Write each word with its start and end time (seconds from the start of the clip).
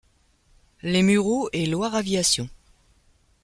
Les 0.81 1.03
Mureaux 1.03 1.47
et 1.53 1.67
Loire 1.67 1.93
Aviation. 1.93 2.49